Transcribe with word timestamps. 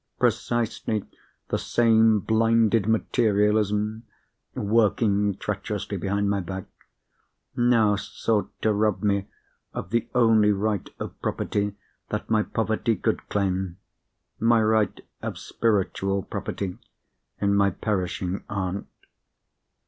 Precisely 0.17 1.05
the 1.49 1.59
same 1.59 2.19
blinded 2.21 2.87
materialism 2.87 4.01
(working 4.55 5.37
treacherously 5.37 5.95
behind 5.95 6.27
my 6.27 6.39
back) 6.39 6.65
now 7.55 7.95
sought 7.95 8.49
to 8.63 8.73
rob 8.73 9.03
me 9.03 9.27
of 9.75 9.91
the 9.91 10.07
only 10.15 10.51
right 10.51 10.89
of 10.99 11.21
property 11.21 11.75
that 12.09 12.31
my 12.31 12.41
poverty 12.41 12.95
could 12.95 13.29
claim—my 13.29 14.59
right 14.63 15.01
of 15.21 15.37
spiritual 15.37 16.23
property 16.23 16.79
in 17.39 17.53
my 17.53 17.69
perishing 17.69 18.43
aunt. 18.49 18.87